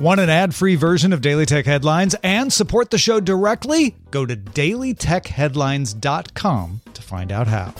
[0.00, 3.96] Want an ad free version of Daily Tech Headlines and support the show directly?
[4.10, 7.74] Go to dailytechheadlines.com to find out how.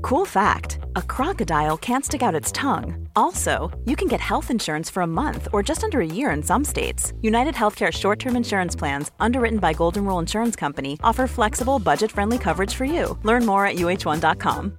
[0.00, 3.06] Cool fact a crocodile can't stick out its tongue.
[3.14, 6.42] Also, you can get health insurance for a month or just under a year in
[6.42, 7.12] some states.
[7.20, 12.10] United Healthcare short term insurance plans, underwritten by Golden Rule Insurance Company, offer flexible, budget
[12.10, 13.18] friendly coverage for you.
[13.24, 14.78] Learn more at uh1.com.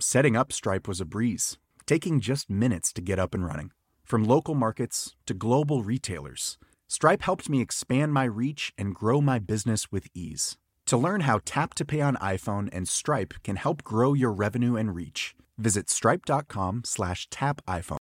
[0.00, 3.70] Setting up Stripe was a breeze, taking just minutes to get up and running.
[4.02, 9.38] From local markets to global retailers, Stripe helped me expand my reach and grow my
[9.38, 10.56] business with ease.
[10.86, 14.74] To learn how Tap to Pay on iPhone and Stripe can help grow your revenue
[14.74, 17.98] and reach, visit stripe.com slash tap iPhone.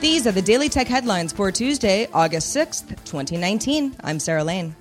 [0.00, 3.96] These are the Daily Tech headlines for Tuesday, August 6th, 2019.
[4.04, 4.76] I'm Sarah Lane.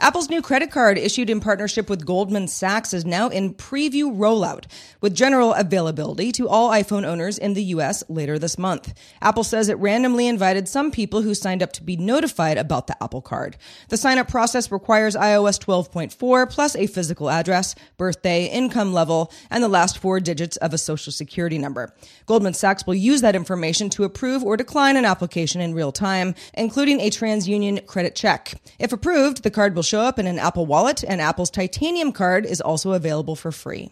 [0.00, 4.66] Apple's new credit card, issued in partnership with Goldman Sachs, is now in preview rollout
[5.00, 8.94] with general availability to all iPhone owners in the US later this month.
[9.20, 13.02] Apple says it randomly invited some people who signed up to be notified about the
[13.02, 13.56] Apple Card.
[13.88, 19.64] The sign up process requires iOS 12.4 plus a physical address, birthday, income level, and
[19.64, 21.92] the last four digits of a social security number.
[22.26, 26.36] Goldman Sachs will use that information to approve or decline an application in real time,
[26.54, 28.54] including a TransUnion credit check.
[28.78, 32.44] If approved, the card will show up in an Apple Wallet, and Apple's Titanium card
[32.44, 33.90] is also available for free.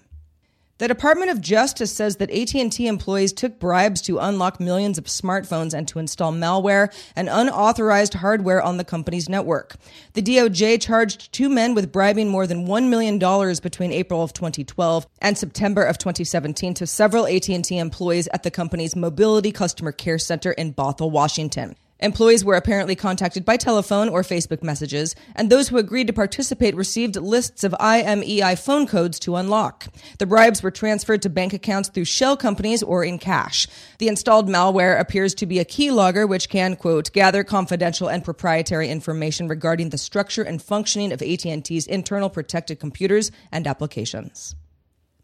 [0.79, 5.73] The Department of Justice says that AT&T employees took bribes to unlock millions of smartphones
[5.73, 9.77] and to install malware and unauthorized hardware on the company's network.
[10.13, 15.07] The DOJ charged two men with bribing more than $1 million between April of 2012
[15.23, 20.53] and September of 2017 to several AT&T employees at the company's Mobility Customer Care Center
[20.53, 21.75] in Bothell, Washington.
[22.01, 26.77] Employees were apparently contacted by telephone or Facebook messages, and those who agreed to participate
[26.77, 29.87] received lists of IMEI phone codes to unlock.
[30.19, 33.67] The bribes were transferred to bank accounts through shell companies or in cash.
[33.99, 38.91] The installed malware appears to be a keylogger which can, quote, gather confidential and proprietary
[38.91, 44.55] information regarding the structure and functioning of AT&T's internal protected computers and applications.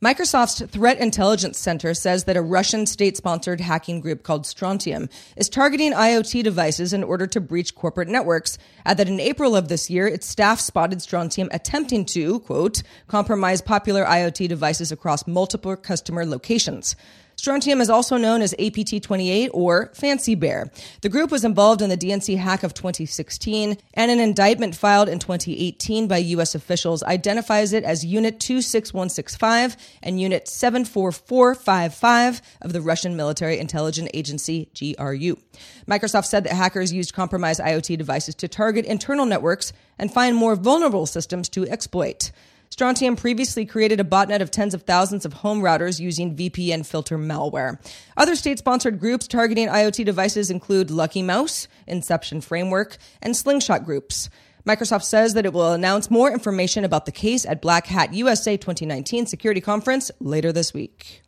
[0.02, 5.48] Microsoft's Threat Intelligence Center says that a Russian state sponsored hacking group called Strontium is
[5.48, 9.88] targeting IoT devices in order to breach corporate networks, and that in April of this
[9.88, 16.26] year, its staff spotted Strontium attempting to, quote, compromise popular IoT devices across multiple customer
[16.26, 16.96] locations.
[17.42, 20.70] Strontium is also known as APT28 or Fancy Bear.
[21.00, 25.18] The group was involved in the DNC hack of 2016, and an indictment filed in
[25.18, 26.54] 2018 by U.S.
[26.54, 34.68] officials identifies it as Unit 26165 and Unit 74455 of the Russian Military Intelligence Agency,
[34.78, 35.36] GRU.
[35.88, 40.54] Microsoft said that hackers used compromised IoT devices to target internal networks and find more
[40.54, 42.30] vulnerable systems to exploit.
[42.72, 47.78] Strontium previously created a botnet of tens of thousands of home routers using VPNFilter malware.
[48.16, 54.30] Other state sponsored groups targeting IoT devices include Lucky Mouse, Inception Framework, and Slingshot Groups.
[54.66, 58.56] Microsoft says that it will announce more information about the case at Black Hat USA
[58.56, 61.20] 2019 Security Conference later this week.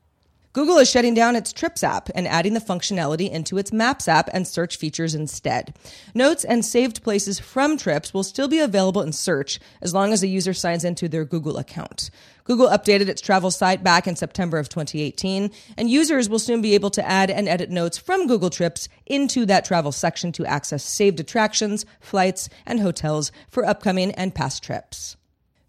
[0.54, 4.30] Google is shutting down its Trips app and adding the functionality into its Maps app
[4.32, 5.74] and search features instead.
[6.14, 10.22] Notes and saved places from Trips will still be available in search as long as
[10.22, 12.08] a user signs into their Google account.
[12.44, 16.76] Google updated its travel site back in September of 2018, and users will soon be
[16.76, 20.84] able to add and edit notes from Google Trips into that travel section to access
[20.84, 25.16] saved attractions, flights, and hotels for upcoming and past trips.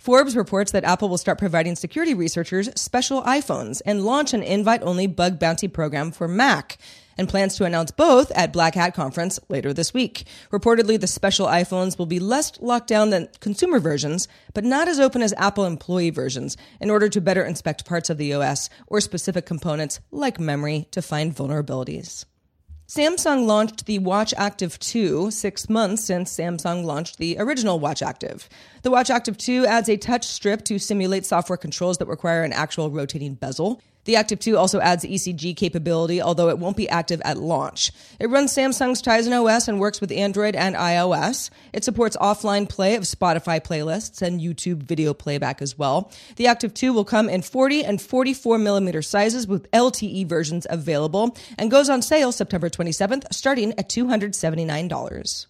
[0.06, 4.84] Forbes reports that Apple will start providing security researchers special iPhones and launch an invite
[4.84, 6.78] only bug bounty program for Mac
[7.18, 10.28] and plans to announce both at Black Hat Conference later this week.
[10.52, 15.00] Reportedly, the special iPhones will be less locked down than consumer versions, but not as
[15.00, 19.02] open as Apple employee versions in order to better inspect parts of the OS or
[19.02, 22.26] specific components like memory to find vulnerabilities.
[22.88, 28.48] Samsung launched the Watch Active 2 six months since Samsung launched the original Watch Active.
[28.84, 32.54] The Watch Active 2 adds a touch strip to simulate software controls that require an
[32.54, 33.82] actual rotating bezel.
[34.06, 37.92] The Active 2 also adds ECG capability, although it won't be active at launch.
[38.20, 41.50] It runs Samsung's Tizen OS and works with Android and iOS.
[41.74, 46.12] It supports offline play of Spotify playlists and YouTube video playback as well.
[46.36, 51.36] The Active 2 will come in 40 and 44 millimeter sizes with LTE versions available
[51.58, 55.46] and goes on sale September 27th, starting at $279.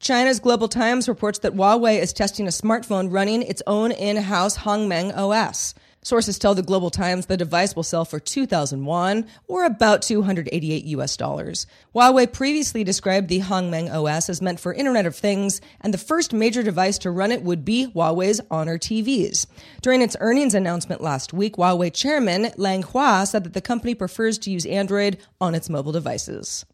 [0.00, 5.16] China's Global Times reports that Huawei is testing a smartphone running its own in-house Hongmeng
[5.16, 5.74] OS.
[6.04, 10.84] Sources tell the Global Times the device will sell for 2,000 yuan, or about 288
[10.86, 11.64] US dollars.
[11.94, 16.32] Huawei previously described the Hongmeng OS as meant for Internet of Things, and the first
[16.32, 19.46] major device to run it would be Huawei's Honor TVs.
[19.80, 24.38] During its earnings announcement last week, Huawei chairman Liang Hua said that the company prefers
[24.38, 26.64] to use Android on its mobile devices.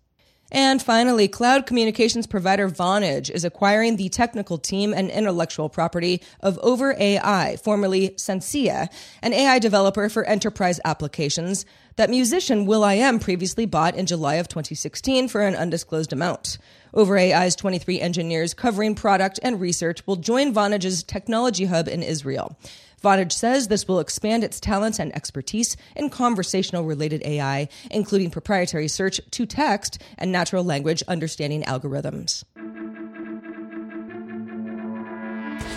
[0.50, 6.58] And finally, cloud communications provider Vonage is acquiring the technical team and intellectual property of
[6.62, 8.88] Over AI, formerly Sensia,
[9.22, 11.66] an AI developer for enterprise applications
[11.96, 16.56] that musician will.i.am previously bought in July of 2016 for an undisclosed amount.
[16.94, 22.56] Over AI's 23 engineers covering product and research will join Vonage's technology hub in Israel.
[23.02, 28.88] Vonage says this will expand its talents and expertise in conversational related AI, including proprietary
[28.88, 32.44] search to text and natural language understanding algorithms.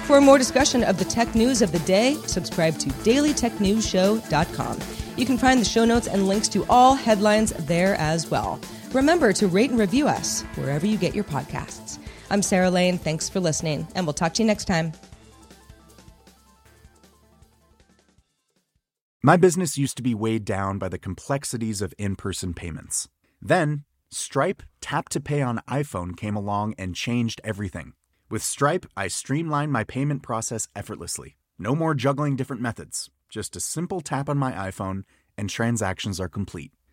[0.05, 4.79] For more discussion of the tech news of the day, subscribe to dailytechnewsshow.com.
[5.15, 8.59] You can find the show notes and links to all headlines there as well.
[8.93, 11.97] Remember to rate and review us wherever you get your podcasts.
[12.29, 12.97] I'm Sarah Lane.
[12.97, 14.91] Thanks for listening, and we'll talk to you next time.
[19.23, 23.07] My business used to be weighed down by the complexities of in person payments.
[23.41, 27.93] Then, Stripe Tap to Pay on iPhone came along and changed everything.
[28.29, 31.37] With Stripe, I streamlined my payment process effortlessly.
[31.57, 35.03] No more juggling different methods, just a simple tap on my iPhone,
[35.37, 36.71] and transactions are complete.